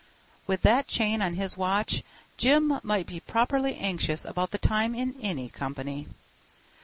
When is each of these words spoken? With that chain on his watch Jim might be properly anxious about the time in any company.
With 0.47 0.63
that 0.63 0.87
chain 0.87 1.21
on 1.21 1.35
his 1.35 1.55
watch 1.57 2.01
Jim 2.35 2.79
might 2.81 3.05
be 3.05 3.19
properly 3.19 3.75
anxious 3.75 4.25
about 4.25 4.49
the 4.49 4.57
time 4.57 4.95
in 4.95 5.13
any 5.21 5.47
company. 5.47 6.07